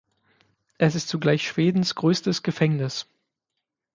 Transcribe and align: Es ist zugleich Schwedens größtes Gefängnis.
Es 0.79 0.95
ist 0.95 1.09
zugleich 1.09 1.47
Schwedens 1.47 1.93
größtes 1.93 2.41
Gefängnis. 2.41 3.05